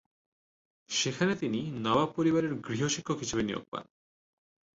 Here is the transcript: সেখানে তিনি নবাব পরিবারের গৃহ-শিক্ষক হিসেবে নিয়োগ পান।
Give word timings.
সেখানে 0.89 1.33
তিনি 1.35 1.59
নবাব 1.79 2.09
পরিবারের 2.15 2.53
গৃহ-শিক্ষক 2.61 3.17
হিসেবে 3.19 3.43
নিয়োগ 3.43 3.63
পান। 3.71 3.85